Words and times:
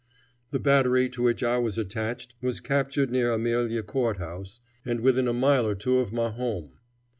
The 0.49 0.57
battery 0.57 1.09
to 1.09 1.21
which 1.21 1.43
I 1.43 1.59
was 1.59 1.77
attached 1.77 2.33
was 2.41 2.59
captured 2.59 3.11
near 3.11 3.31
Amelia 3.33 3.83
Court 3.83 4.17
House, 4.17 4.59
and 4.83 5.01
within 5.01 5.27
a 5.27 5.31
mile 5.33 5.67
or 5.67 5.75
two 5.75 5.99
of 5.99 6.11
my 6.11 6.31
home. 6.31 6.71